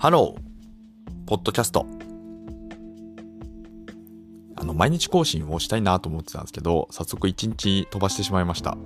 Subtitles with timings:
[0.00, 1.84] ハロー、ポッドキャスト。
[4.54, 8.78] あの、毎日更新をしたいなと思ってたんですけど、早速一日飛ばしてしまいました。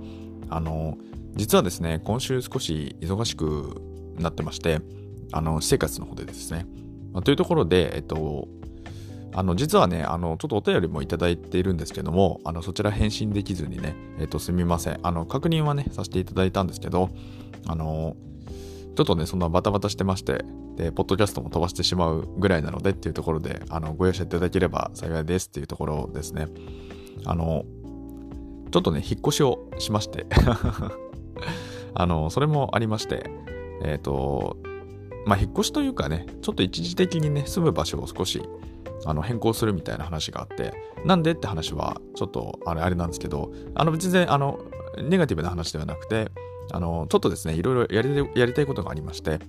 [0.49, 0.97] あの、
[1.35, 3.79] 実はですね、今週少し忙しく
[4.17, 4.81] なってまして、
[5.31, 6.65] あの、私生活の方でですね。
[7.11, 8.47] まあ、というところで、えっと、
[9.33, 14.99] あの、実はね、あの、ちょっとお便りもいただいているんですけども、あの、そちら返信できずにね、えっと、すみません。
[15.03, 17.11] あの、確認はね、させていただいたんですけど、
[17.67, 18.15] あの、
[18.95, 26.47] ちょっとね、そんなバタバタしてまして、で、ポッドキャストも飛ばしてしまうぐらいなのでっていうところで、あの、ご容赦いただければ幸いですっていうところですね。
[27.25, 27.65] あの、
[28.71, 30.25] ちょっとね、引っ越しをしまして
[31.93, 33.29] あの、それもありまして、
[33.83, 34.57] えっ、ー、と、
[35.25, 38.41] まあ、引っ越しというかね、ちょっと一時的にね、住む場所を少し、
[39.05, 40.73] あの、変更するみたいな話があって、
[41.05, 44.59] なんでって話は、ちょっと、あれ、あれなんですけど、あの、別に、あの、
[45.01, 46.31] ネガティブな話ではなくて、
[46.71, 49.39] あの、ちょっとですね、いろいろやりやりたいことがありまして、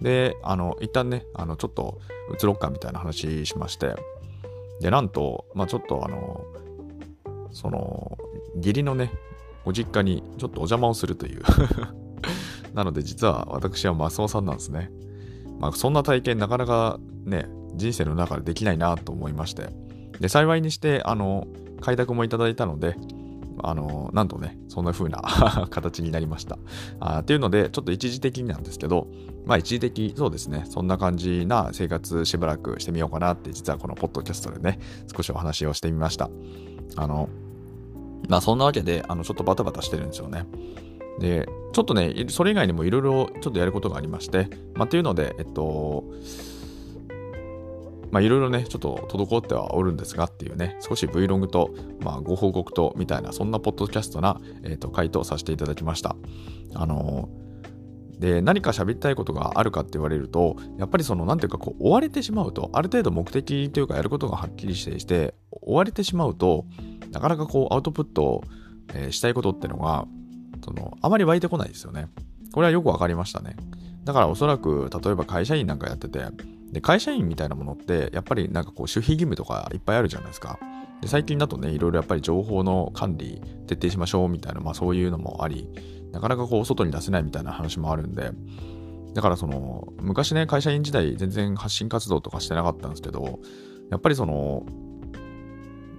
[0.00, 2.00] で、あの、一旦ね、あの、ちょっと
[2.38, 3.94] 移ろっかみたいな話しまして、
[4.80, 6.44] で、なんと、まあちょっとあの、
[7.52, 8.18] その、
[8.56, 9.12] 義理のね、
[9.64, 11.42] ご実家にちょっとお邪魔をするという
[12.74, 14.90] なので実は私はマスオさんなんですね。
[15.58, 19.68] まあそんな体験なかなかね、人生の中でできないなと思いまして。
[20.20, 21.46] で、幸いにして、あの、
[21.80, 22.96] 開拓もいただいたので、
[23.68, 25.22] あの、なんとね、そんな風な
[25.70, 26.58] 形になりました。
[27.00, 29.06] あっていうので、ちょっと一時的になんですけど、
[29.46, 34.78] まあ一時的、そうですね、そんな感じな生活しばらくしてみようかなって、実はこのポッドキャストでね、
[35.14, 36.30] 少しお話をしてみました。
[36.96, 37.28] あの、
[38.28, 40.46] まあそんなわけで、あの、ちょっとバタバタしてるんですよね。
[41.18, 46.04] で、ちょっとね、それ以外にもいろいろちょっとやることがありまして、まあっていうので、えっと、
[48.14, 56.14] まあいろいろね、ちょっと滞ってはおるんですがっていうね、少し Vlog と、まあご報告とみたいな、そんなポッドキャストな、えっ、ー、と、回答させていただきました。
[56.74, 66.66] あのー、で、何か喋りたいことがあるかって言われると、やっぱりその、なんていうか、こう、追われてしまうと、ある程度目的というか、やることがはっきりしてして、追われてしまうと、
[67.10, 68.44] なかなかこう、アウトプット、
[68.94, 70.06] えー、したいことってのが、
[70.64, 72.06] その、あまり湧いてこないですよね。
[72.52, 73.56] これはよくわかりましたね。
[74.04, 76.20] だからおそらく、例えば会社員なんかやってて、
[76.74, 80.58] で、会社員みたいなものって、やっぱりなんかこう、守秘義務とかいっぱいあるじゃないですか。
[81.00, 85.68] で最近だとね、いろいろやっぱり情報の管理徹底しましょうみたいな、まあそういうのもあり、
[86.12, 88.32] なかなかこう、外に出せないみたいな話もあるんで、
[89.14, 93.38] だからその、昔ね、会社員時代全然発信活動とかしてなかったんですけど、
[93.90, 94.66] やっぱりその、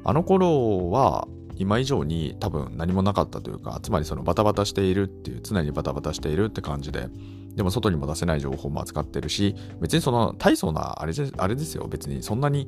[0.04, 7.10] あの頃は、今以上に多分何もなかったというか、つまりそのバタバタしているっていう、常にバタバタしているって感じで、
[7.56, 12.68] でも外にも出せない情報も扱ってるし、別にその大層なあれあれですよ、別にそんなに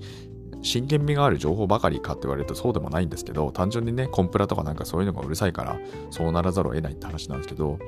[0.62, 5.78] 真剣味がある情報ばかりかって言われるとそうでもないんですけど、単純にね、コンプラとかなんかそういうのがうるさいから、
[6.10, 7.80] そうならざるを得ないって話なんですけど、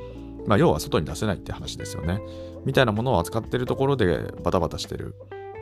[0.46, 2.22] まあ要は外に出せないって話ですよね。
[2.66, 5.16] みたいなものを扱ってるところでバタバタしてる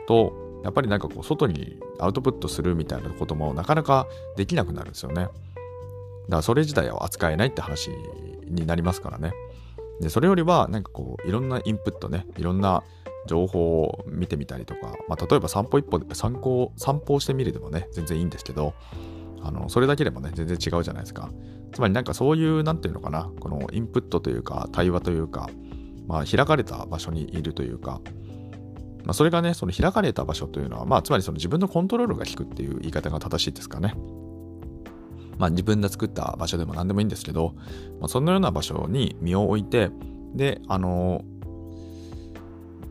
[0.06, 5.22] と、やっぱりなんかこう外にアウトプットするみたいなこともなかなかできなくなるんですよね。
[5.22, 5.32] だか
[6.28, 7.90] らそれ自体を扱えないって話
[8.46, 9.32] になりますからね。
[10.00, 12.82] で、それよりは、なんかこう、いろんなインプットね、いろんな
[13.26, 18.74] 情報を見てみたりとか、まあ、例えば散歩一歩で、参考、散歩をしてみるでもね、全然いいんですけど、
[19.42, 21.30] あの、それだけでもね、全然違うじゃないですか。
[21.72, 25.48] つまりなんかそういう、なんていうのかな、このインプットというか、対話というか、
[26.06, 28.00] まあ、開かれた場所にいるというか、
[29.08, 33.94] まあ、それがね、その開かれた場所というのは、まあ、つまりその自分のコントロールが効くっていう言い方が正しいですかね。
[35.38, 37.54] まあ、自分で作った場所でも何でもいいんですけど、
[38.00, 39.90] まあ、そんなような場所に身を置いて、
[40.34, 41.24] で、あの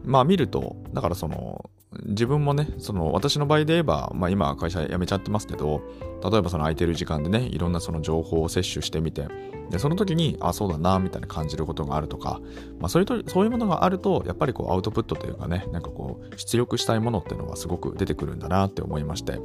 [0.06, 1.70] まあ見ると、だからその、
[2.06, 5.82] 自分もね、その私の場合で言えば、まあ今会社辞めちゃってますけど、
[6.24, 9.28] 例えばその空いてる時間でね、いろんなその情報を摂取してみて、
[9.70, 12.40] で、その時に、あ、そうだな、みたいな感じることがあるとか、
[12.80, 19.40] まあそういうと、そういうものがあると、やっぱりこうアウトプットというかね、なんかこう、出力したいものっていうのはすごく出てくるんだなって思いまして、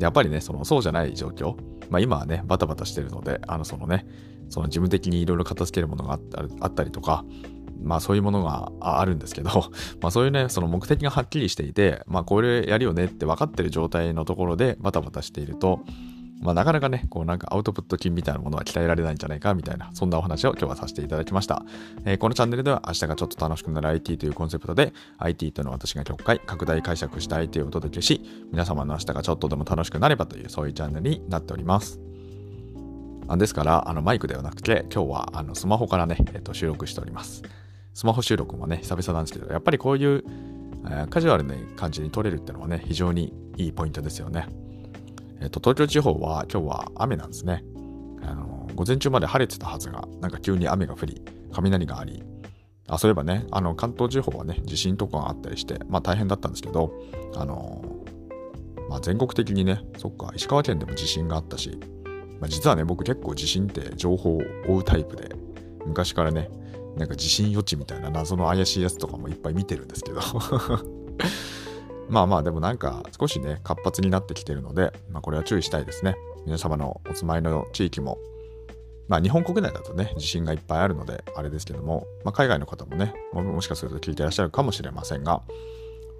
[0.00, 1.54] やっぱりね、そのそうじゃない状況、
[1.90, 4.06] まあ今はね、バタバタしてるので、あのそのね、
[4.48, 6.18] その事務的にいろいろ片付けるものが
[6.60, 7.24] あったりとか、
[7.84, 9.50] まあそういうものがあるんですけど、
[10.00, 15.80] まあそういうね、その目的がはっきりしていて、まあこれやるよねって分かってる状態のところでバタバタしていると、
[16.40, 21.64] まあなかなかね、こうなんかアウトプット筋みたいなものは鍛えられないんじゃないかみたいな、そんなお話を今日はさせていただきました。
[22.04, 28.20] えー、このチャンネルでは明日がちょっと楽しくなる IT というコンセプトで IT との私が曲解、拡大解釈した IT をお届けし、
[28.50, 32.00] 皆様の明日がちょっとでも楽しくなればというそういうチャンネルになっております。
[33.38, 37.42] ですから、あのマイクではなくて、今日はあのスマホからね、えっと、収録しております。
[37.94, 40.24] スマホ収録もね、久々なんですけど、やっぱりこういう、
[40.86, 44.48] えー、カジュアルな感じに撮れるってのはね、非常にいいポイントですよね。
[45.40, 47.64] えっ、と、東京地方は今日は雨なんですね。
[48.22, 52.24] あの、午前中まで晴れてたはずが、なんか急に雨が降り、雷があり、
[52.88, 56.92] あ、そういえばね、あの、関東地方はね、地震とかがあったりして、まあ大変だったんですけど、
[57.36, 57.82] あの
[58.88, 61.78] まあ全国的にね、そっか、石川県でも地震があったし、
[62.40, 65.30] まあ、実はね、僕結構地震って情報を追うタイプで、
[65.86, 66.50] 昔からね、
[66.96, 70.20] なんか地震予知みたいな謎の怪しいやつとかもいっぱい見てるんですけど
[72.08, 76.16] まあまあでもなんか少しね、活発になってきてるので、まあこれは注意したいですね。
[76.44, 78.18] 皆様のお住まいの地域も
[79.08, 85.42] まあ日本国内だとね、地震がいっぱいあるので、あれですけども、まあ海外の方もね、もしかすると聞いてらっしゃるかもしれませんが、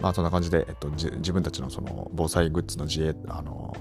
[0.01, 3.75] まあそんな感じで、えっと、自分たちのその防災グッズの自衛、あの、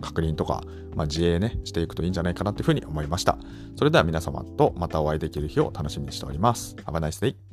[0.00, 0.62] 確認とか、
[0.94, 3.38] まあ、自衛ね、していくといいんじゃないかなっていうふうに思いました。
[3.76, 6.76] それでは皆様とまたお会いできる日を楽しみにしております。
[6.84, 7.47] Have a nice day!